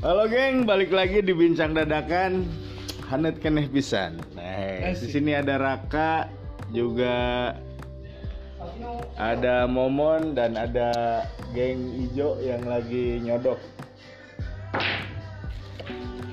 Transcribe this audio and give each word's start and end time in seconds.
Halo 0.00 0.32
geng, 0.32 0.64
balik 0.64 0.96
lagi 0.96 1.20
di 1.20 1.36
bincang 1.36 1.76
dadakan. 1.76 2.48
Hanet 3.12 3.36
keneh 3.36 3.68
pisan. 3.68 4.16
Nah, 4.32 4.96
di 4.96 4.96
sini 4.96 5.36
ada 5.36 5.60
Raka, 5.60 6.24
juga 6.72 7.52
ada 9.20 9.68
Momon 9.68 10.32
dan 10.32 10.56
ada 10.56 11.20
geng 11.52 11.84
Ijo 12.00 12.40
yang 12.40 12.64
lagi 12.64 13.20
nyodok. 13.20 13.60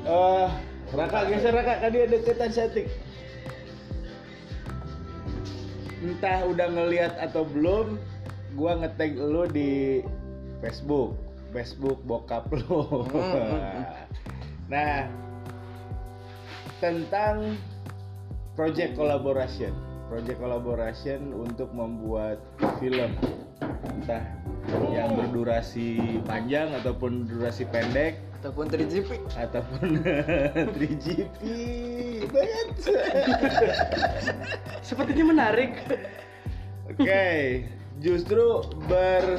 Eh, 0.07 0.47
Raka 0.95 1.27
geser 1.27 1.51
Raka, 1.51 1.83
tadi 1.83 2.07
ada 2.07 2.15
deketan 2.23 2.55
setik. 2.55 2.87
Entah 5.99 6.47
udah 6.47 6.71
ngelihat 6.71 7.19
atau 7.19 7.43
belum, 7.43 7.99
gua 8.55 8.79
ngetag 8.79 9.19
lu 9.19 9.43
di 9.43 9.99
Facebook. 10.63 11.26
Facebook 11.51 11.99
bokap 12.03 12.49
lu. 12.53 13.05
nah, 14.73 15.07
tentang 16.79 17.55
project 18.57 18.97
collaboration. 18.97 19.73
Project 20.07 20.39
collaboration 20.39 21.35
untuk 21.35 21.69
membuat 21.75 22.39
film. 22.79 23.11
Entah 23.83 24.23
yang 24.91 25.15
berdurasi 25.15 26.19
panjang 26.27 26.71
ataupun 26.75 27.27
durasi 27.27 27.67
pendek 27.67 28.19
ataupun 28.37 28.69
3GP 28.69 29.09
ataupun 29.33 29.87
3GP 30.77 31.41
banget. 32.29 32.69
sepertinya 34.87 35.25
menarik 35.33 35.71
Oke, 36.87 37.67
justru 37.99 38.63
ber 38.87 39.35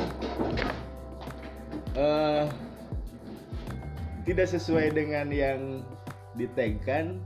eh, 1.98 2.42
tidak 4.22 4.48
sesuai 4.54 4.94
dengan 4.94 5.26
yang 5.34 5.82
ditagkan 6.38 7.18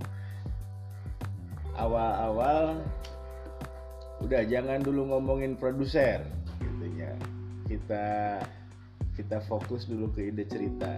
awal-awal 1.77 2.81
udah 4.23 4.43
jangan 4.47 4.81
dulu 4.81 5.13
ngomongin 5.13 5.59
produser 5.59 6.23
gitu 6.63 6.87
ya. 6.97 7.13
Kita 7.67 8.07
kita 9.13 9.45
fokus 9.45 9.85
dulu 9.85 10.09
ke 10.15 10.33
ide 10.33 10.49
cerita. 10.49 10.97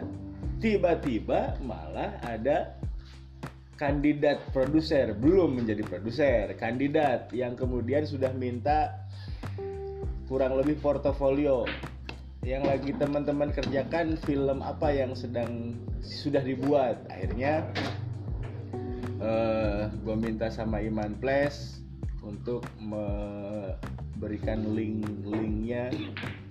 Tiba-tiba 0.62 1.58
malah 1.64 2.20
ada 2.22 2.78
kandidat 3.75 4.39
produser 4.55 5.17
belum 5.19 5.58
menjadi 5.58 5.83
produser. 5.83 6.55
Kandidat 6.55 7.33
yang 7.34 7.58
kemudian 7.58 8.06
sudah 8.06 8.30
minta 8.36 9.02
kurang 10.30 10.56
lebih 10.61 10.78
portofolio 10.78 11.67
yang 12.44 12.68
lagi 12.68 12.92
teman-teman 12.92 13.48
kerjakan 13.48 14.20
film 14.28 14.60
apa 14.60 14.92
yang 14.92 15.16
sedang 15.16 15.80
sudah 16.04 16.44
dibuat? 16.44 17.00
Akhirnya 17.08 17.64
eh 19.24 19.88
gue 19.88 20.16
minta 20.20 20.52
sama 20.52 20.84
Iman 20.84 21.16
Plus 21.16 21.80
untuk 22.20 22.68
memberikan 22.76 24.60
link-linknya 24.76 25.88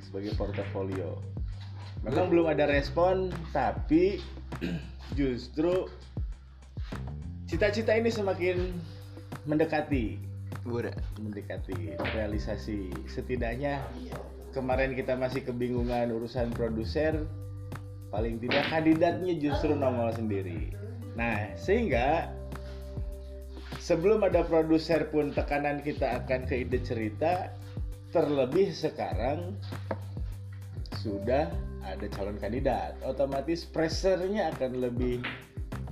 sebagai 0.01 0.33
portofolio. 0.33 1.21
Memang 2.01 2.33
belum 2.33 2.49
ada 2.49 2.65
respon 2.65 3.29
tapi 3.53 4.17
justru 5.13 5.85
cita-cita 7.45 7.93
ini 7.93 8.09
semakin 8.09 8.73
mendekati. 9.45 10.17
Udah. 10.65 10.95
mendekati 11.21 11.93
realisasi. 12.17 12.89
Setidaknya 13.05 13.83
kemarin 14.53 14.93
kita 14.93 15.17
masih 15.17 15.41
kebingungan 15.43 16.13
urusan 16.13 16.53
produser. 16.53 17.25
Paling 18.13 18.37
tidak 18.37 18.69
kandidatnya 18.69 19.33
justru 19.41 19.73
nongol 19.73 20.13
sendiri. 20.13 20.69
Nah 21.17 21.49
sehingga 21.57 22.29
sebelum 23.81 24.21
ada 24.21 24.45
produser 24.45 25.09
pun 25.09 25.33
tekanan 25.33 25.81
kita 25.81 26.21
akan 26.21 26.45
ke 26.45 26.61
ide 26.61 26.79
cerita 26.85 27.49
terlebih 28.13 28.69
sekarang 28.69 29.57
sudah 31.01 31.49
ada 31.83 32.05
calon 32.13 32.37
kandidat. 32.37 32.95
Otomatis 33.03 33.65
pressernya 33.65 34.53
akan 34.55 34.79
lebih 34.79 35.25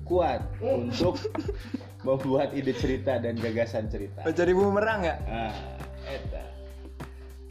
kuat 0.05 0.45
untuk 0.61 1.17
membuat 2.07 2.53
ide 2.53 2.71
cerita 2.77 3.17
dan 3.17 3.35
gagasan 3.37 3.89
cerita. 3.89 4.23
Mencari 4.23 4.53
bumerang 4.53 5.01
ya? 5.03 5.15
Nah, 5.25 5.53
eta. 6.07 6.45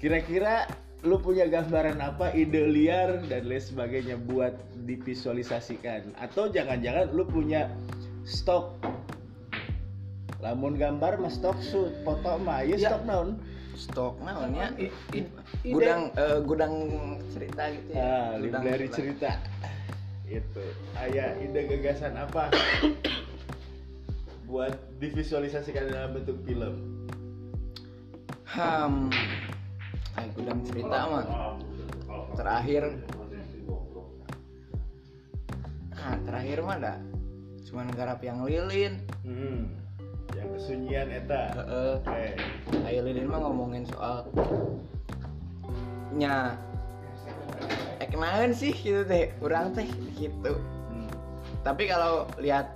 Kira-kira 0.01 0.65
lu 1.00 1.16
punya 1.16 1.47
gambaran 1.47 1.97
apa 1.97 2.28
ide 2.33 2.66
liar 2.66 3.25
dan 3.25 3.44
lain 3.44 3.59
sebagainya 3.59 4.21
buat 4.21 4.53
divisualisasikan 4.83 6.12
atau 6.15 6.47
jangan-jangan 6.47 7.09
lu 7.11 7.25
punya 7.25 7.72
stok 8.22 8.77
lamun 10.39 10.75
gambar 10.75 11.16
mah 11.16 11.28
stok 11.28 11.56
shoot 11.59 11.93
foto 12.03 12.37
mah 12.39 12.60
ya 12.62 12.77
Ya. 12.77 12.89
stok 12.91 13.05
naon 13.05 13.28
Stok 13.72 14.21
i- 14.77 14.93
ide. 15.15 15.28
Gudang 15.65 16.12
eh, 16.12 16.39
gudang 16.44 16.75
cerita 17.31 17.62
gitu 17.71 17.91
ya. 17.91 17.97
ah 17.97 18.31
Gudang- 18.37 18.60
library 18.60 18.89
cerita 18.91 19.31
itu 20.27 20.65
ayah 20.99 21.33
ide 21.34 21.60
gagasan 21.66 22.12
apa 22.15 22.53
buat 24.47 24.72
divisualisasikan 24.99 25.89
dalam 25.89 26.12
bentuk 26.12 26.37
film 26.44 26.75
Hmm. 28.50 29.09
Ah, 30.12 30.26
gudang 30.31 30.60
cerita 30.62 30.98
mah. 31.06 31.25
Terakhir 32.34 32.82
Ah, 35.93 36.16
terakhir 36.25 36.59
mah 36.60 36.76
ada 36.76 36.94
cuman 37.62 37.87
garap 37.93 38.19
yang 38.21 38.43
lilin. 38.43 38.98
hmm. 39.22 39.78
yang 40.32 40.48
kesunyian 40.50 41.06
eta 41.06 41.53
Heeh. 41.53 41.93
Oke. 42.00 42.26
Ayo 42.82 43.00
lilin 43.04 43.28
mah 43.28 43.41
ngomongin 43.41 43.84
soal 43.84 44.25
nya 46.10 46.56
ek 48.00 48.10
naon 48.12 48.50
sih 48.50 48.72
gitu 48.72 49.04
teh 49.04 49.31
kurang 49.37 49.71
teh 49.71 49.87
gitu 50.16 50.56
Hmm. 50.88 51.06
tapi 51.62 51.87
kalau 51.87 52.25
lihat 52.37 52.72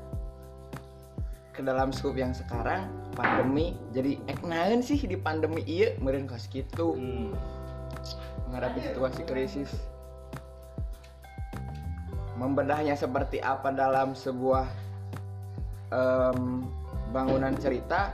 ke 1.55 1.63
dalam 1.63 1.95
scope 1.95 2.19
yang 2.19 2.35
sekarang 2.35 2.91
pandemi. 3.15 3.79
Jadi 3.95 4.19
ek 4.27 4.43
naon 4.43 4.83
sih 4.83 4.99
di 4.99 5.15
pandemi 5.15 5.63
iya 5.65 5.95
meureun 6.03 6.27
kos 6.27 6.51
gitu 6.51 6.99
Hmm. 6.99 7.31
menghadapi 8.51 8.83
situasi 8.83 9.23
krisis. 9.25 9.71
Membedahnya 12.35 12.99
seperti 12.99 13.39
apa 13.39 13.71
dalam 13.71 14.19
sebuah 14.19 14.67
em, 15.95 16.67
bangunan 17.15 17.55
cerita? 17.55 18.11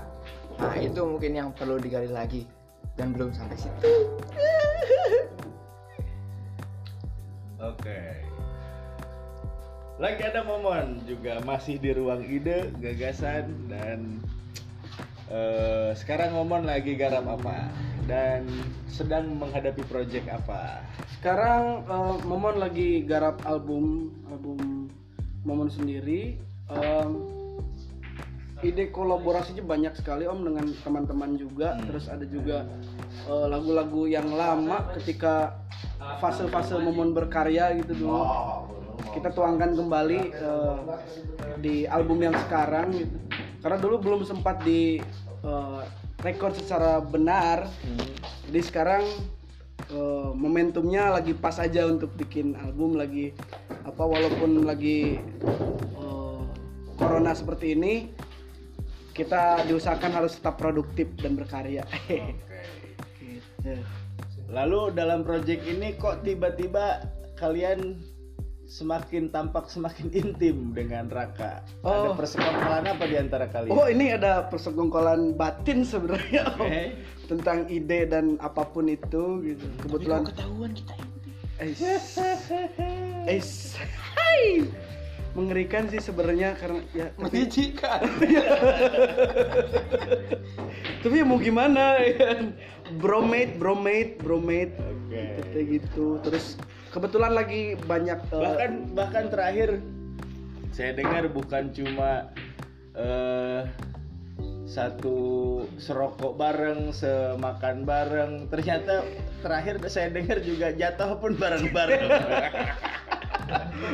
Nah 0.60 0.76
itu 0.76 1.00
mungkin 1.00 1.32
yang 1.32 1.48
perlu 1.56 1.80
digali 1.80 2.12
lagi. 2.12 2.44
Dan 3.00 3.16
belum 3.16 3.32
sampai 3.32 3.56
situ. 3.56 3.88
Oke. 7.60 8.29
Lagi 10.00 10.24
ada 10.24 10.40
momen 10.40 11.04
juga 11.04 11.44
masih 11.44 11.76
di 11.76 11.92
ruang 11.92 12.24
ide, 12.24 12.72
gagasan 12.80 13.52
dan 13.68 14.16
eh, 15.28 15.92
sekarang 15.92 16.32
momen 16.32 16.64
lagi 16.64 16.96
garap 16.96 17.28
apa 17.28 17.68
dan 18.08 18.48
sedang 18.88 19.36
menghadapi 19.36 19.84
project 19.84 20.24
apa. 20.32 20.80
Sekarang 21.20 21.84
eh, 21.84 22.16
Momon 22.24 22.56
lagi 22.56 23.04
garap 23.04 23.44
album 23.44 24.08
album 24.32 24.88
Momon 25.44 25.68
sendiri. 25.68 26.40
Em, 26.72 27.10
ide 28.64 28.88
kolaborasinya 28.88 29.68
banyak 29.68 30.00
sekali 30.00 30.24
Om 30.24 30.48
dengan 30.48 30.64
teman-teman 30.80 31.36
juga. 31.36 31.76
Hmm. 31.76 31.84
Terus 31.92 32.08
ada 32.08 32.24
juga 32.24 32.64
eh, 33.28 33.46
lagu-lagu 33.52 34.08
yang 34.08 34.32
lama 34.32 34.96
ketika 34.96 35.60
fase-fase 36.24 36.80
Momon 36.80 37.12
berkarya 37.12 37.76
gitu 37.84 38.08
dulu. 38.08 38.24
Kita 39.10 39.32
tuangkan 39.32 39.72
kembali 39.74 40.20
eh, 40.32 40.78
di 41.60 41.74
album 41.88 42.20
yang 42.20 42.36
sekarang 42.48 42.92
gitu. 42.94 43.16
Karena 43.60 43.78
dulu 43.80 43.96
belum 44.00 44.20
sempat 44.24 44.64
di 44.64 45.00
eh, 45.44 45.82
record 46.20 46.56
secara 46.56 47.00
benar. 47.00 47.68
Jadi 48.48 48.60
sekarang 48.60 49.04
eh, 49.88 50.30
momentumnya 50.36 51.16
lagi 51.16 51.32
pas 51.32 51.56
aja 51.56 51.88
untuk 51.88 52.12
bikin 52.16 52.56
album 52.60 52.96
lagi 52.96 53.32
apa 53.84 54.02
walaupun 54.04 54.64
lagi 54.64 55.20
eh, 55.96 56.42
corona 57.00 57.32
seperti 57.32 57.72
ini 57.76 57.94
kita 59.10 59.66
diusahakan 59.68 60.12
harus 60.16 60.38
tetap 60.38 60.56
produktif 60.56 61.10
dan 61.20 61.36
berkarya. 61.36 61.84
Oke. 61.84 62.36
gitu. 63.20 63.76
Lalu 64.50 64.96
dalam 64.96 65.22
project 65.22 65.62
ini 65.68 65.94
kok 65.94 66.26
tiba-tiba 66.26 67.06
kalian 67.38 68.00
semakin 68.70 69.34
tampak 69.34 69.66
semakin 69.66 70.06
intim 70.22 70.70
dengan 70.70 71.10
Raka. 71.10 71.66
Ada 71.82 71.82
Oh. 71.82 72.14
persekongkolan 72.14 72.86
apa 72.86 73.04
di 73.04 73.16
antara 73.18 73.50
kalian? 73.50 73.74
Oh 73.74 73.90
ini 73.90 74.14
ada 74.14 74.46
persekongkolan 74.46 75.34
batin 75.34 75.82
sebenarnya 75.82 76.54
Om. 76.54 76.62
Oke. 76.70 76.84
tentang 77.26 77.66
ide 77.66 78.06
dan 78.06 78.38
apa 78.38 78.62
pun 78.66 78.86
itu 78.86 79.42
gitu. 79.42 79.66
Kebetulan 79.82 80.22
ketahuan 80.22 80.70
kita 80.70 80.94
Eis. 81.60 81.82
Eis. 83.30 83.50
Hai. 84.14 84.64
mengerikan 85.30 85.86
sih 85.86 86.02
sebenarnya 86.02 86.58
karena 86.58 86.82
ya 86.90 87.06
tapi, 87.14 87.22
menjijikan 87.22 88.02
tapi 91.06 91.14
ya 91.14 91.24
mau 91.24 91.38
gimana 91.38 92.02
ya 92.02 92.50
bromate 92.98 93.54
bromate 93.54 94.18
bromate 94.18 94.74
Oke. 94.74 95.22
kayak 95.54 95.66
gitu 95.78 96.18
terus 96.26 96.58
kebetulan 96.90 97.32
lagi 97.32 97.78
banyak 97.86 98.18
eh, 98.18 98.40
bahkan 98.42 98.70
bahkan 98.92 99.24
terakhir 99.30 99.78
saya 100.74 100.94
dengar 100.94 101.30
bukan 101.30 101.70
cuma 101.70 102.30
eh, 102.98 103.62
satu 104.70 105.18
serokok 105.82 106.38
bareng 106.38 106.94
semakan 106.94 107.82
bareng 107.82 108.32
ternyata 108.50 109.02
terakhir 109.42 109.82
saya 109.90 110.14
dengar 110.14 110.38
juga 110.42 110.70
jatuh 110.74 111.18
pun 111.18 111.34
bareng-bareng 111.34 112.06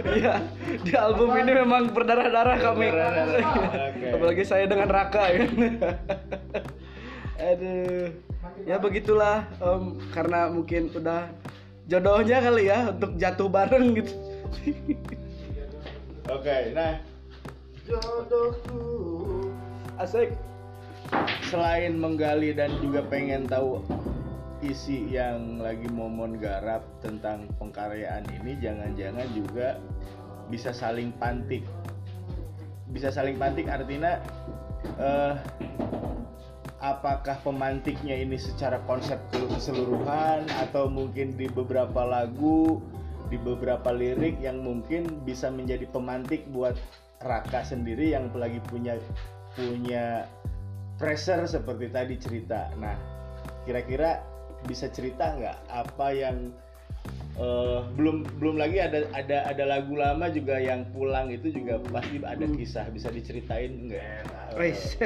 Iya, 0.05 0.45
di 0.85 0.93
album 0.93 1.33
ini 1.41 1.57
memang 1.57 1.89
berdarah-darah 1.89 2.61
kami. 2.61 2.93
Berdarah-darah, 2.93 3.89
oke. 3.89 4.07
Apalagi 4.13 4.43
saya 4.45 4.69
dengan 4.69 4.89
Raka 4.93 5.25
ya. 5.33 5.49
Aduh. 7.41 8.13
Ya 8.69 8.77
begitulah 8.77 9.49
em, 9.61 9.97
karena 10.13 10.53
mungkin 10.53 10.93
udah 10.93 11.33
jodohnya 11.87 12.43
kali 12.43 12.67
ya 12.67 12.91
untuk 12.91 13.15
jatuh 13.15 13.49
bareng 13.51 13.87
gitu. 13.95 14.13
oke 16.37 16.57
nah 16.75 16.99
Asik. 19.97 20.35
selain 21.47 21.95
menggali 21.95 22.51
dan 22.51 22.75
juga 22.83 22.99
pengen 23.07 23.47
tahu 23.47 23.79
isi 24.59 25.07
yang 25.07 25.63
lagi 25.63 25.87
momon 25.87 26.35
garap 26.43 26.83
tentang 26.99 27.47
pengkaryaan 27.63 28.27
ini 28.43 28.59
jangan-jangan 28.59 29.29
juga 29.31 29.79
bisa 30.51 30.75
saling 30.75 31.15
pantik 31.23 31.63
bisa 32.91 33.15
saling 33.15 33.39
pantik 33.39 33.71
artinya 33.71 34.19
eh, 34.99 35.35
apakah 36.85 37.41
pemantiknya 37.41 38.21
ini 38.21 38.37
secara 38.37 38.77
konsep 38.85 39.17
keseluruhan 39.33 40.45
atau 40.69 40.93
mungkin 40.93 41.33
di 41.33 41.49
beberapa 41.49 42.05
lagu 42.05 42.85
di 43.33 43.41
beberapa 43.41 43.91
lirik 43.91 44.39
yang 44.39 44.63
mungkin 44.63 45.25
bisa 45.27 45.51
menjadi 45.51 45.89
pemantik 45.91 46.47
buat 46.53 46.77
Raka 47.25 47.65
sendiri 47.65 48.13
yang 48.13 48.29
lagi 48.37 48.61
punya 48.69 49.01
punya 49.57 50.29
pressure 51.01 51.49
seperti 51.49 51.89
tadi 51.89 52.15
cerita. 52.21 52.69
Nah, 52.77 52.95
kira-kira 53.65 54.21
bisa 54.69 54.93
cerita 54.93 55.33
nggak 55.33 55.59
apa 55.73 56.07
yang 56.13 56.53
eh, 57.41 57.81
belum 57.97 58.37
belum 58.37 58.61
lagi 58.61 58.85
ada 58.85 59.09
ada 59.17 59.49
ada 59.49 59.65
lagu 59.65 59.97
lama 59.97 60.29
juga 60.29 60.61
yang 60.61 60.85
pulang 60.93 61.33
itu 61.33 61.51
juga 61.57 61.81
pasti 61.89 62.21
ada 62.21 62.45
kisah 62.45 62.87
bisa 62.93 63.09
diceritain 63.09 63.91
nggak? 63.91 64.61
Wes. 64.61 65.01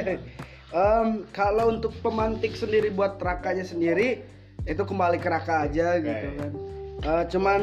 Em, 0.70 1.26
kalau 1.34 1.74
untuk 1.74 1.90
pemantik 1.98 2.54
sendiri 2.54 2.94
buat 2.94 3.18
Rakanya 3.18 3.66
sendiri 3.66 4.22
itu 4.68 4.82
kembali 4.86 5.18
ke 5.18 5.26
Raka 5.26 5.66
aja 5.66 5.98
gitu 5.98 6.28
Oke. 6.30 6.38
kan. 6.38 6.52
Eh, 7.00 7.24
cuman 7.32 7.60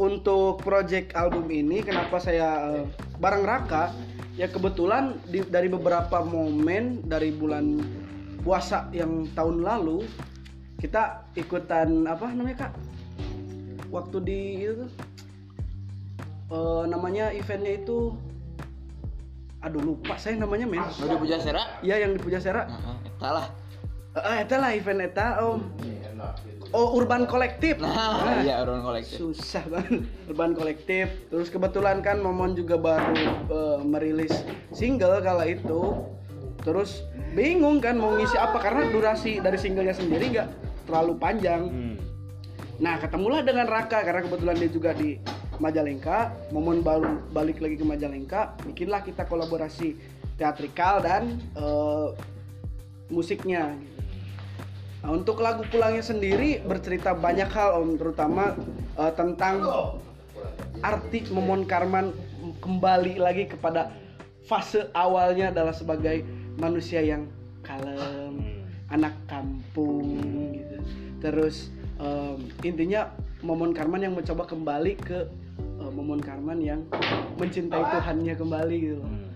untuk 0.00 0.64
project 0.64 1.12
album 1.12 1.46
ini 1.52 1.84
kenapa 1.84 2.16
saya 2.18 2.80
eh, 2.80 2.84
bareng 3.20 3.44
Raka 3.44 3.94
ya 4.34 4.48
kebetulan 4.48 5.20
di- 5.28 5.46
dari 5.46 5.68
beberapa 5.68 6.24
momen 6.24 7.04
dari 7.04 7.28
bulan 7.28 7.78
puasa 8.40 8.88
yang 8.90 9.28
tahun 9.36 9.60
lalu 9.60 10.08
kita 10.80 11.28
ikutan 11.36 12.08
apa 12.08 12.32
namanya 12.32 12.66
kak 12.66 12.72
waktu 13.92 14.16
di 14.24 14.40
itu 14.64 14.72
tuh, 14.80 14.90
eh, 16.56 16.84
namanya 16.88 17.30
eventnya 17.36 17.78
itu 17.78 18.16
aduh 19.60 19.82
lupa 19.84 20.16
saya 20.16 20.40
namanya 20.40 20.64
men 20.64 20.80
Mau 20.80 21.06
di 21.08 21.16
Puja 21.20 21.36
Sera? 21.36 21.62
Iya 21.84 22.08
yang 22.08 22.16
di 22.16 22.20
Pujasera. 22.20 22.64
Heeh, 22.64 22.96
eta 23.12 23.28
lah. 23.28 23.46
Eh, 24.16 24.36
eta 24.42 24.56
lah 24.56 24.70
event 24.72 25.00
eta 25.04 25.26
om. 25.44 25.60
Oh 26.70 26.94
Urban 26.96 27.26
Kolektif. 27.26 27.82
Nah, 27.82 28.40
iya 28.46 28.62
orang 28.62 28.86
kolektif. 28.86 29.18
Susah 29.18 29.64
banget. 29.66 30.06
Urban 30.30 30.54
Kolektif. 30.54 31.06
Terus 31.28 31.50
kebetulan 31.50 31.98
kan 32.00 32.22
Momon 32.22 32.54
juga 32.54 32.78
baru 32.78 33.16
eh, 33.50 33.78
merilis 33.82 34.32
single 34.70 35.18
kala 35.20 35.50
itu. 35.50 36.08
Terus 36.62 37.04
bingung 37.32 37.80
kan 37.80 37.96
mau 37.96 38.14
ngisi 38.16 38.36
apa 38.36 38.60
karena 38.60 38.88
durasi 38.92 39.40
dari 39.40 39.56
singlenya 39.56 39.96
sendiri 39.96 40.24
nggak 40.30 40.48
terlalu 40.88 41.12
panjang. 41.18 41.62
Hmm. 41.68 41.96
Nah 42.80 42.96
ketemulah 42.96 43.44
dengan 43.44 43.68
Raka 43.68 44.06
karena 44.06 44.24
kebetulan 44.24 44.56
dia 44.56 44.70
juga 44.70 44.90
di 44.96 45.20
Majalengka. 45.60 46.32
Momon 46.50 46.80
baru 46.80 47.20
balik 47.30 47.60
lagi 47.60 47.76
ke 47.76 47.84
Majalengka. 47.84 48.56
Bikinlah 48.64 49.04
kita 49.04 49.28
kolaborasi 49.28 49.94
teatrikal 50.40 51.04
dan 51.04 51.36
eh, 51.54 52.08
musiknya. 53.12 53.76
Nah, 55.00 55.16
untuk 55.16 55.40
lagu 55.40 55.64
pulangnya 55.68 56.04
sendiri 56.04 56.60
bercerita 56.64 57.12
banyak 57.12 57.48
hal 57.52 57.84
om, 57.84 58.00
terutama 58.00 58.56
eh, 58.96 59.12
tentang 59.12 59.60
arti 60.80 61.28
Momon 61.28 61.68
Karman 61.68 62.16
kembali 62.64 63.20
lagi 63.20 63.44
kepada 63.52 63.92
fase 64.48 64.88
awalnya 64.96 65.52
adalah 65.52 65.76
sebagai 65.76 66.24
manusia 66.56 67.04
yang 67.04 67.28
kalem, 67.60 68.64
anak 68.90 69.14
kampung 69.28 70.16
gitu. 70.56 70.76
Terus 71.20 71.70
em, 72.00 72.48
intinya 72.64 73.12
Momon 73.40 73.72
Karman 73.72 74.04
yang 74.04 74.16
mencoba 74.16 74.44
kembali 74.48 74.92
ke 75.00 75.28
Momon 76.00 76.24
Karman 76.24 76.64
yang 76.64 76.88
mencintai 77.36 77.84
Tuhannya 77.84 78.32
kembali 78.40 78.76
gitu. 78.80 78.96
loh. 78.96 79.04
Hmm. 79.04 79.28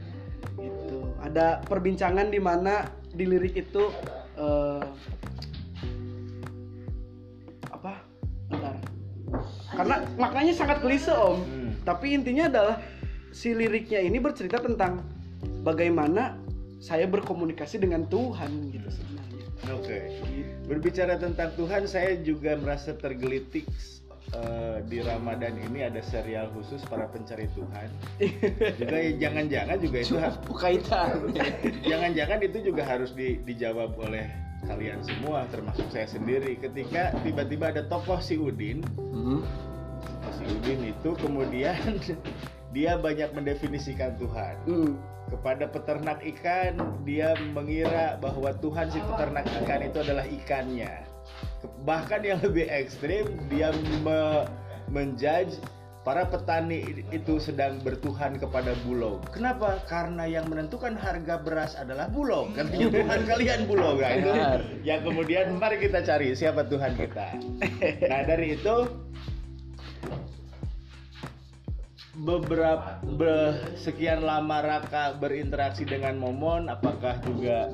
Gitu. 0.57 0.99
Ada 1.21 1.61
perbincangan 1.69 2.33
di 2.33 2.41
mana 2.41 2.89
di 3.13 3.29
lirik 3.29 3.53
itu 3.61 3.93
eh, 4.41 4.83
apa? 7.69 8.01
Bentar. 8.49 8.81
Karena 9.77 9.97
maknanya 10.17 10.57
sangat 10.57 10.81
klise 10.81 11.13
om. 11.13 11.45
Hmm. 11.45 11.77
Tapi 11.85 12.17
intinya 12.17 12.49
adalah 12.49 12.81
si 13.29 13.53
liriknya 13.53 14.01
ini 14.01 14.17
bercerita 14.17 14.57
tentang 14.57 15.05
bagaimana 15.61 16.41
saya 16.81 17.05
berkomunikasi 17.05 17.77
dengan 17.77 18.09
Tuhan 18.09 18.73
gitu 18.73 18.89
sebenarnya. 18.89 19.45
Oke. 19.77 19.99
Berbicara 20.65 21.21
tentang 21.21 21.53
Tuhan, 21.57 21.85
saya 21.85 22.17
juga 22.21 22.57
merasa 22.57 22.97
tergelitik 22.97 23.69
eh, 24.35 24.77
di 24.85 24.99
Ramadan 25.01 25.55
ini 25.57 25.83
ada 25.83 26.01
serial 26.01 26.51
khusus 26.51 26.83
para 26.85 27.07
pencari 27.07 27.47
Tuhan. 27.51 27.89
juga 28.79 28.97
ya, 28.97 29.13
jangan-jangan 29.19 29.77
juga 29.79 29.99
itu 30.01 30.15
ha- 30.17 30.39
Kaitan. 30.53 31.11
jangan-jangan 31.91 32.39
itu 32.41 32.59
juga 32.65 32.83
harus 32.83 33.11
di- 33.11 33.41
dijawab 33.41 33.95
oleh 33.99 34.27
kalian 34.65 34.97
semua 35.01 35.45
termasuk 35.47 35.85
saya 35.89 36.09
sendiri 36.09 36.57
ketika 36.57 37.13
tiba-tiba 37.21 37.69
ada 37.69 37.85
tokoh 37.85 38.17
si 38.17 38.35
Udin 38.35 38.81
Hmm. 39.13 39.45
si 40.33 40.45
Udin 40.47 40.89
itu 40.89 41.11
kemudian 41.15 41.77
dia 42.75 42.97
banyak 42.97 43.29
mendefinisikan 43.31 44.17
Tuhan 44.17 44.57
Hmm. 44.65 44.97
kepada 45.29 45.69
peternak 45.69 46.25
ikan 46.33 46.81
dia 47.05 47.37
mengira 47.53 48.17
bahwa 48.19 48.57
Tuhan 48.57 48.89
si 48.89 49.05
peternak 49.05 49.45
ikan 49.63 49.81
itu 49.83 49.99
adalah 50.01 50.25
ikannya 50.25 50.93
bahkan 51.85 52.21
yang 52.25 52.41
lebih 52.41 52.69
ekstrim 52.71 53.29
dia 53.53 53.73
me- 54.03 54.47
menjudge 54.93 55.59
para 56.05 56.29
petani 56.29 57.03
itu 57.09 57.41
sedang 57.41 57.81
bertuhan 57.81 58.37
kepada 58.37 58.77
bulog. 58.85 59.25
Kenapa? 59.33 59.81
Karena 59.89 60.29
yang 60.29 60.53
menentukan 60.53 60.93
harga 61.01 61.41
beras 61.41 61.73
adalah 61.81 62.13
bulog. 62.13 62.53
Katanya 62.53 62.93
Tuhan 63.01 63.21
kalian 63.25 63.61
bulog 63.65 64.05
kan 64.05 64.13
itu 64.21 64.33
yang 64.85 65.01
kemudian 65.01 65.57
mari 65.57 65.81
kita 65.81 66.05
cari 66.05 66.37
siapa 66.37 66.69
Tuhan 66.69 66.93
kita. 67.01 67.41
Nah 68.05 68.21
dari 68.29 68.61
itu 68.61 68.77
beberapa 72.15 73.01
be- 73.17 73.75
sekian 73.81 74.23
lama 74.23 74.63
Raka 74.63 75.19
berinteraksi 75.19 75.83
dengan 75.89 76.21
Momon 76.21 76.71
apakah 76.71 77.19
juga 77.27 77.73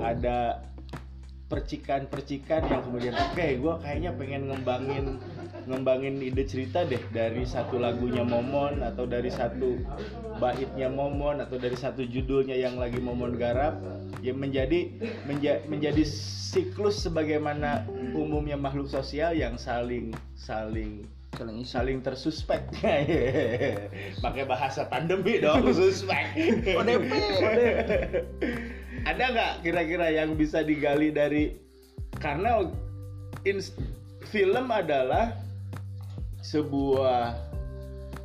ada 0.00 0.64
percikan-percikan 1.44 2.66
yang 2.72 2.80
kemudian 2.82 3.14
oke 3.14 3.46
gue 3.60 3.74
kayaknya 3.84 4.10
pengen 4.16 4.48
ngembangin 4.48 5.04
ngembangin 5.64 6.20
ide 6.20 6.44
cerita 6.44 6.84
deh 6.84 7.00
dari 7.12 7.44
satu 7.44 7.76
lagunya 7.80 8.24
Momon 8.24 8.80
atau 8.80 9.04
dari 9.04 9.28
satu 9.28 9.76
baitnya 10.40 10.88
Momon 10.88 11.44
atau 11.44 11.56
dari 11.60 11.76
satu 11.76 12.04
judulnya 12.04 12.56
yang 12.56 12.80
lagi 12.80 12.96
Momon 13.00 13.36
garap 13.36 13.76
yang 14.24 14.40
menjadi 14.40 14.88
menja- 15.28 15.60
menjadi 15.68 16.04
siklus 16.04 17.04
sebagaimana 17.04 17.84
umumnya 18.12 18.56
makhluk 18.56 18.88
sosial 18.88 19.36
yang 19.36 19.56
saling 19.60 20.12
saling 20.36 21.04
Saling 21.34 21.66
isi. 21.66 21.74
saling 21.74 21.98
tersuspek 21.98 22.62
pakai 24.24 24.44
bahasa 24.46 24.86
pandemi 24.86 25.42
dong 25.42 25.66
suspek 25.74 26.30
ODP. 26.78 27.10
Ada 29.04 29.24
nggak 29.30 29.52
kira-kira 29.62 30.08
yang 30.10 30.32
bisa 30.34 30.64
digali 30.64 31.12
dari 31.12 31.52
karena 32.16 32.64
film 34.32 34.66
adalah 34.72 35.36
sebuah 36.40 37.36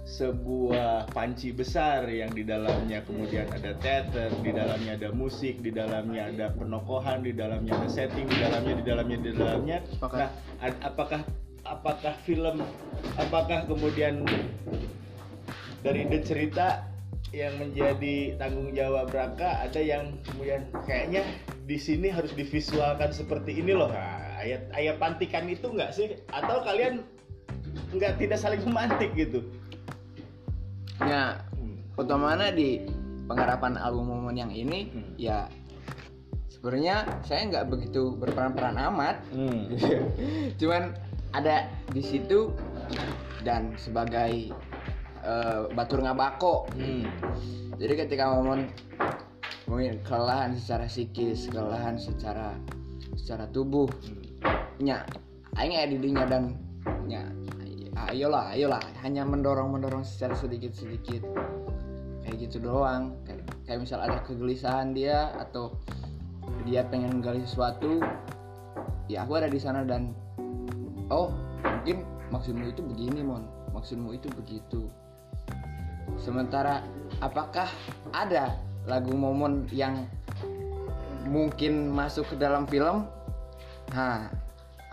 sebuah 0.09 1.13
panci 1.13 1.53
besar 1.53 2.09
yang 2.09 2.33
di 2.33 2.41
dalamnya 2.41 3.05
kemudian 3.05 3.45
ada 3.53 3.77
teater, 3.77 4.33
di 4.41 4.49
dalamnya 4.49 4.97
ada 4.97 5.13
musik, 5.13 5.61
di 5.61 5.69
dalamnya 5.69 6.33
ada 6.33 6.49
penokohan, 6.57 7.21
di 7.21 7.29
dalamnya 7.29 7.77
ada 7.77 7.89
setting, 7.93 8.25
di 8.25 8.37
dalamnya 8.41 8.73
di 8.81 8.83
dalamnya 8.89 9.17
di 9.21 9.31
dalamnya. 9.37 9.77
Nah, 10.01 10.31
apakah 10.81 11.21
apakah 11.61 12.13
film 12.25 12.65
apakah 13.21 13.69
kemudian 13.69 14.25
dari 15.85 16.09
ide 16.09 16.25
cerita 16.25 16.88
yang 17.29 17.53
menjadi 17.61 18.37
tanggung 18.41 18.73
jawab 18.73 19.13
Raka 19.13 19.69
ada 19.69 19.77
yang 19.77 20.17
kemudian 20.25 20.65
kayaknya 20.85 21.21
di 21.69 21.77
sini 21.77 22.09
harus 22.09 22.33
divisualkan 22.33 23.13
seperti 23.13 23.61
ini 23.61 23.77
loh. 23.77 23.93
Nah, 23.93 24.41
ayat 24.41 24.65
ayat 24.73 24.97
pantikan 24.97 25.45
itu 25.45 25.69
enggak 25.69 25.93
sih? 25.93 26.17
Atau 26.33 26.65
kalian 26.65 27.05
nggak 27.93 28.17
tidak 28.17 28.41
saling 28.41 28.65
memantik 28.65 29.13
gitu? 29.13 29.45
Ya, 31.05 31.45
utamanya 31.95 32.49
di 32.49 32.89
penggarapan 33.29 33.77
album 33.77 34.09
momen 34.09 34.35
yang 34.35 34.49
ini 34.49 34.89
Hmm. 34.89 35.13
ya 35.13 35.45
sebenarnya 36.49 37.05
saya 37.21 37.45
nggak 37.45 37.65
begitu 37.69 38.17
berperan-peran 38.17 38.75
amat. 38.89 39.21
Hmm. 39.29 39.69
cuman 40.59 40.97
ada 41.29 41.69
di 41.93 42.01
situ 42.01 42.57
dan 43.45 43.77
sebagai 43.77 44.49
eh, 45.29 45.59
batur 45.77 46.01
ngabako. 46.01 46.65
Hmm. 46.73 47.05
jadi 47.77 47.93
ketika 48.05 48.33
momen 48.33 48.73
mungkin 49.69 50.01
kelelahan 50.01 50.57
secara 50.57 50.89
psikis 50.89 51.45
kelelahan 51.53 51.95
secara 51.95 52.57
secara 53.13 53.45
tubuh 53.53 53.85
nya 54.81 55.05
aing 55.61 55.77
aya 55.77 55.87
didinya 55.87 56.25
dan 56.25 56.57
nya 57.05 57.29
ayolah 58.09 58.49
ayolah 58.57 58.81
hanya 59.05 59.21
mendorong 59.21 59.69
mendorong 59.69 60.01
secara 60.01 60.33
sedikit 60.33 60.73
sedikit 60.73 61.21
kayak 62.29 62.45
gitu 62.45 62.57
doang. 62.61 63.17
Kayak, 63.25 63.41
kayak 63.65 63.79
misal 63.81 63.99
ada 64.05 64.21
kegelisahan 64.21 64.93
dia 64.93 65.33
atau 65.41 65.73
dia 66.69 66.85
pengen 66.85 67.25
gali 67.25 67.41
sesuatu 67.41 67.97
ya 69.09 69.25
aku 69.25 69.41
ada 69.41 69.49
di 69.49 69.57
sana 69.57 69.81
dan 69.81 70.13
oh 71.09 71.33
mungkin 71.65 72.05
maksudmu 72.29 72.69
itu 72.69 72.81
begini 72.85 73.25
mon. 73.25 73.49
Maksudmu 73.73 74.13
itu 74.13 74.29
begitu 74.33 74.89
sementara 76.19 76.83
apakah 77.23 77.67
ada 78.11 78.59
lagu 78.87 79.15
momon 79.15 79.67
yang 79.71 80.07
mungkin 81.27 81.91
masuk 81.93 82.33
ke 82.33 82.35
dalam 82.35 82.67
film 82.67 83.07
nah 83.93 84.29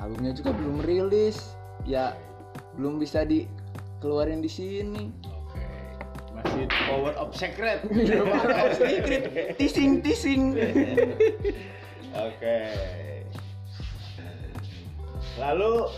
albumnya 0.01 0.33
juga 0.33 0.53
belum 0.57 0.85
rilis 0.85 1.57
ya 1.85 2.17
belum 2.77 3.01
bisa 3.01 3.25
dikeluarin 3.25 4.41
di 4.41 4.51
sini 4.51 5.05
Oke. 5.25 5.65
Masih 6.37 6.69
power 6.69 7.17
of 7.17 7.33
secret. 7.33 7.81
secret 8.81 9.57
tising 9.57 10.05
tising 10.05 10.53
Oke. 12.17 12.61
Lalu 15.37 15.89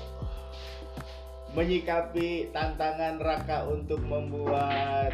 menyikapi 1.57 2.53
tantangan 2.53 3.21
Raka 3.21 3.69
untuk 3.69 4.01
membuat 4.05 5.13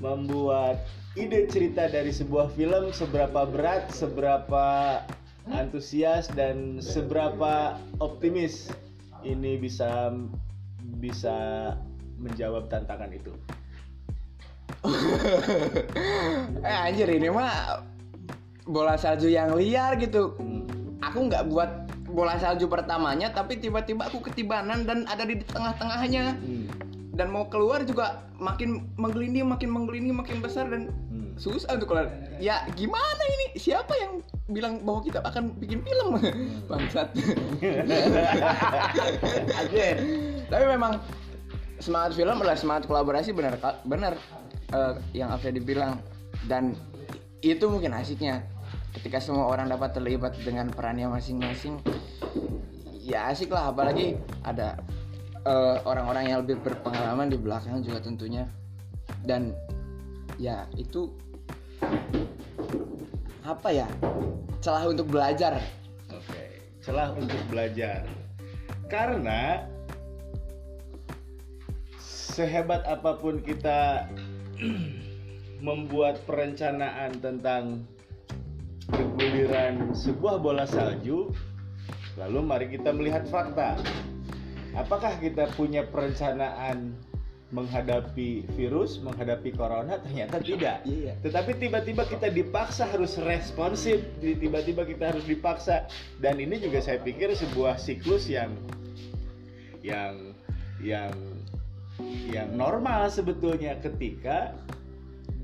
membuat 0.00 0.80
ide 1.18 1.44
cerita 1.50 1.90
dari 1.90 2.08
sebuah 2.08 2.48
film 2.56 2.88
seberapa 2.94 3.44
berat, 3.44 3.92
seberapa 3.92 4.98
antusias 5.52 6.30
dan 6.32 6.80
seberapa 6.80 7.76
optimis 8.00 8.72
ini 9.20 9.60
bisa 9.60 10.14
bisa 11.00 11.36
menjawab 12.16 12.68
tantangan 12.72 13.12
itu. 13.12 13.32
eh 16.64 16.78
anjir 16.88 17.04
ini 17.12 17.28
mah 17.28 17.84
bola 18.64 18.96
salju 18.96 19.28
yang 19.28 19.52
liar 19.52 20.00
gitu 20.00 20.32
Hmm. 20.40 20.64
aku 21.04 21.28
nggak 21.28 21.52
buat 21.52 21.79
bola 22.10 22.36
salju 22.36 22.66
pertamanya 22.66 23.30
tapi 23.30 23.56
tiba-tiba 23.56 24.06
aku 24.06 24.20
ketibanan 24.20 24.84
dan 24.84 25.06
ada 25.06 25.22
di 25.22 25.38
tengah-tengahnya. 25.40 26.36
Hmm. 26.36 26.66
dan 27.10 27.28
mau 27.28 27.44
keluar 27.52 27.84
juga 27.84 28.24
makin 28.40 28.88
menggelinding 28.96 29.44
makin 29.44 29.68
menggelinding 29.68 30.16
makin 30.16 30.40
besar 30.40 30.72
dan 30.72 30.88
Hmm. 31.10 31.36
susah 31.36 31.76
untuk 31.76 31.92
keluar. 31.92 32.08
Ya 32.40 32.64
gimana 32.72 33.22
ini? 33.28 33.60
Siapa 33.60 33.92
yang 33.92 34.24
bilang 34.48 34.80
bahwa 34.80 35.04
kita 35.04 35.20
akan 35.20 35.52
bikin 35.60 35.84
film? 35.84 36.16
Bangsat. 36.64 37.12
Anjir. 39.60 39.96
tapi 40.48 40.64
memang 40.64 40.96
semangat 41.76 42.16
film 42.16 42.40
adalah 42.40 42.56
semangat 42.56 42.88
kolaborasi 42.88 43.36
benar 43.36 43.60
benar 43.84 44.16
eh, 44.72 44.94
yang 45.12 45.28
Alfred 45.28 45.60
bilang. 45.60 46.00
Dan 46.48 46.72
itu 47.40 47.68
mungkin 47.68 47.92
asiknya 47.92 48.44
ketika 48.96 49.22
semua 49.22 49.46
orang 49.46 49.70
dapat 49.70 49.94
terlibat 49.94 50.34
dengan 50.42 50.70
perannya 50.70 51.06
masing-masing 51.10 51.78
ya 53.10 53.30
asik 53.30 53.50
lah. 53.50 53.74
Apalagi 53.74 54.14
ada 54.46 54.78
eh, 55.42 55.76
orang-orang 55.82 56.30
yang 56.30 56.38
lebih 56.46 56.62
berpengalaman 56.62 57.30
di 57.30 57.38
belakang 57.38 57.82
juga 57.82 58.02
tentunya. 58.02 58.46
Dan 59.26 59.52
ya 60.38 60.64
itu 60.78 61.12
apa 63.42 63.68
ya 63.74 63.88
celah 64.62 64.86
untuk 64.86 65.10
belajar. 65.10 65.58
Oke, 66.12 66.62
celah 66.84 67.10
untuk 67.16 67.40
belajar. 67.50 68.06
Karena 68.86 69.66
sehebat 71.98 72.86
apa 72.86 73.18
pun 73.18 73.42
kita 73.42 74.06
membuat 75.66 76.22
perencanaan 76.24 77.18
tentang 77.18 77.84
keguliran 78.92 79.94
sebuah 79.94 80.42
bola 80.42 80.66
salju, 80.66 81.30
lalu 82.18 82.38
mari 82.42 82.66
kita 82.70 82.90
melihat 82.90 83.26
fakta. 83.30 83.78
Apakah 84.74 85.18
kita 85.18 85.50
punya 85.58 85.82
perencanaan 85.82 86.94
menghadapi 87.50 88.46
virus, 88.54 89.02
menghadapi 89.02 89.50
corona? 89.50 89.98
Ternyata 89.98 90.38
tidak. 90.38 90.86
Iya. 90.86 91.18
Tetapi 91.26 91.58
tiba-tiba 91.58 92.06
kita 92.06 92.30
dipaksa 92.30 92.86
harus 92.86 93.18
responsif, 93.18 93.98
tiba-tiba 94.22 94.86
kita 94.86 95.10
harus 95.10 95.26
dipaksa 95.26 95.90
dan 96.22 96.38
ini 96.38 96.62
juga 96.62 96.78
saya 96.78 97.02
pikir 97.02 97.34
sebuah 97.34 97.82
siklus 97.82 98.30
yang 98.30 98.54
yang 99.82 100.36
yang 100.80 101.12
yang 102.32 102.48
normal 102.56 103.12
sebetulnya 103.12 103.76
ketika 103.82 104.56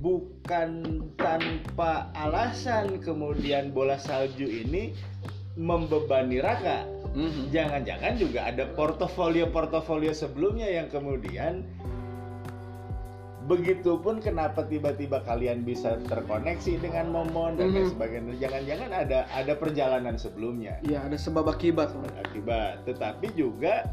bukan 0.01 1.01
tanpa 1.17 2.13
alasan 2.13 3.01
kemudian 3.01 3.73
bola 3.73 3.97
salju 3.97 4.45
ini 4.45 4.93
membebani 5.57 6.39
Raka. 6.45 6.85
Mhm. 7.17 7.49
Jangan-jangan 7.49 8.13
juga 8.21 8.45
ada 8.45 8.69
portofolio-portofolio 8.77 10.13
sebelumnya 10.13 10.69
yang 10.69 10.93
kemudian 10.93 11.65
Begitupun 13.47 14.19
kenapa 14.19 14.67
tiba-tiba 14.67 15.23
kalian 15.23 15.63
bisa 15.63 16.03
terkoneksi 16.11 16.83
dengan 16.83 17.15
Momon 17.15 17.55
dan 17.55 17.71
lain 17.71 17.87
Mhm. 17.87 17.93
sebagainya. 17.95 18.35
Jangan-jangan 18.43 18.91
ada 18.91 19.19
ada 19.31 19.53
perjalanan 19.55 20.19
sebelumnya 20.19 20.83
Iya, 20.83 21.07
ada 21.07 21.15
sebab 21.15 21.55
akibat. 21.55 21.95
akibat. 22.27 22.83
Tetapi 22.91 23.39
juga 23.39 23.87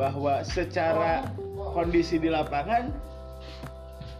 bahwa 0.00 0.40
secara 0.40 1.28
kondisi 1.76 2.16
di 2.16 2.32
lapangan 2.32 2.96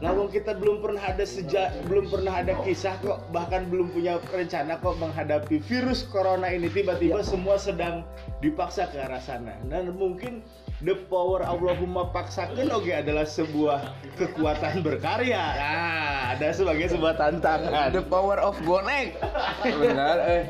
Lawang 0.03 0.31
kita 0.31 0.59
belum 0.59 0.83
pernah 0.83 1.03
ada 1.07 1.23
sejak 1.23 1.71
belum 1.87 2.11
pernah 2.11 2.43
ada 2.43 2.59
kisah 2.67 2.99
kok 2.99 3.31
bahkan 3.31 3.71
belum 3.71 3.95
punya 3.95 4.19
rencana 4.35 4.83
kok 4.83 4.99
menghadapi 4.99 5.63
virus 5.63 6.03
corona 6.11 6.51
ini. 6.51 6.67
Tiba-tiba 6.67 7.23
semua 7.23 7.55
sedang 7.55 8.03
dipaksa 8.43 8.91
ke 8.91 8.99
arah 8.99 9.23
sana. 9.23 9.55
Dan 9.71 9.95
mungkin 9.95 10.43
the 10.83 10.99
power 11.07 11.47
Allahumma 11.47 12.11
paksakan 12.11 12.75
oke 12.75 12.91
adalah 12.91 13.23
sebuah 13.23 13.95
kekuatan 14.19 14.83
berkarya. 14.83 15.43
Nah 15.55 16.35
ada 16.35 16.51
sebagai 16.51 16.91
sebuah 16.91 17.15
tantangan. 17.15 17.95
The 17.95 18.03
power 18.11 18.43
of 18.43 18.59
bonek. 18.67 19.15
Benar, 19.63 20.17
eh, 20.27 20.43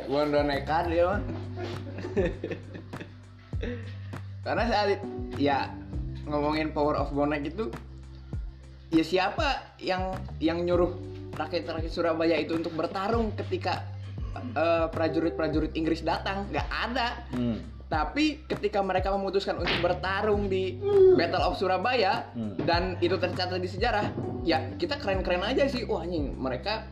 dia 0.89 1.05
mah. 1.05 1.21
Karena 4.45 4.65
saat 4.69 5.01
ya 5.37 5.69
ngomongin 6.25 6.73
power 6.73 6.97
of 6.97 7.13
bonek 7.13 7.45
itu 7.49 7.69
ya 8.93 9.05
siapa 9.05 9.76
yang 9.81 10.17
yang 10.43 10.61
nyuruh 10.64 10.93
rakyat-rakyat 11.35 11.93
Surabaya 11.93 12.37
itu 12.38 12.55
untuk 12.55 12.75
bertarung 12.75 13.35
ketika 13.35 13.85
eh, 14.55 14.87
prajurit-prajurit 14.91 15.73
Inggris 15.79 16.03
datang? 16.03 16.49
Nggak 16.50 16.69
ada. 16.69 17.09
Hmm. 17.35 17.59
Tapi 17.85 18.43
ketika 18.49 18.81
mereka 18.81 19.12
memutuskan 19.14 19.61
untuk 19.61 19.76
bertarung 19.79 20.49
di 20.50 20.81
Battle 21.14 21.45
of 21.47 21.61
Surabaya 21.61 22.26
Hmm. 22.35 22.59
dan 22.64 22.99
itu 22.99 23.14
tercatat 23.21 23.61
di 23.61 23.71
sejarah, 23.71 24.11
ya 24.43 24.73
kita 24.81 24.99
keren-keren 24.99 25.45
aja 25.45 25.69
sih. 25.71 25.87
Wah 25.87 26.03
anjing, 26.03 26.35
mereka 26.35 26.88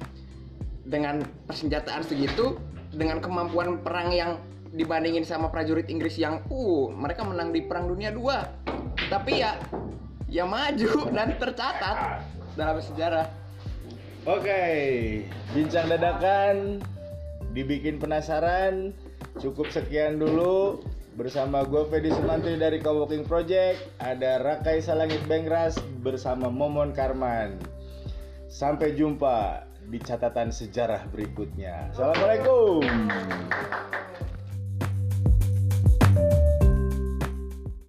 dengan 0.86 1.24
persenjataan 1.48 2.06
segitu, 2.06 2.60
dengan 2.92 3.18
kemampuan 3.18 3.80
perang 3.80 4.12
yang 4.12 4.38
dibandingin 4.72 5.24
sama 5.24 5.52
prajurit 5.52 5.88
Inggris 5.92 6.16
yang 6.16 6.40
uh 6.48 6.88
mereka 6.92 7.24
menang 7.24 7.52
di 7.52 7.64
Perang 7.64 7.88
Dunia 7.88 8.12
2. 8.12 9.08
Tapi 9.12 9.32
ya 9.44 9.56
yang 10.32 10.48
maju 10.48 11.12
dan 11.12 11.36
tercatat 11.36 12.24
dalam 12.56 12.80
sejarah. 12.80 13.28
Oke, 14.24 14.64
bincang 15.52 15.92
dadakan, 15.92 16.80
dibikin 17.52 18.00
penasaran. 18.00 18.96
Cukup 19.36 19.68
sekian 19.68 20.16
dulu 20.16 20.80
bersama 21.20 21.68
gue 21.68 21.84
Fedi 21.92 22.08
Sumantri 22.08 22.56
dari 22.56 22.80
Coworking 22.80 23.28
Project. 23.28 24.00
Ada 24.00 24.40
Rakai 24.40 24.80
Salangit 24.80 25.20
Bengras 25.28 25.76
bersama 26.00 26.48
Momon 26.48 26.96
Karman. 26.96 27.60
Sampai 28.48 28.96
jumpa 28.96 29.68
di 29.88 30.00
catatan 30.00 30.48
sejarah 30.48 31.04
berikutnya. 31.12 31.92
Assalamualaikum. 31.92 32.80